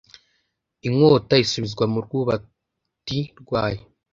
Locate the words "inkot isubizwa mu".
0.87-1.99